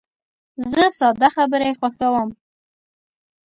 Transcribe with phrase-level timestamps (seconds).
[0.71, 2.29] زه ساده خبرې خوښوم.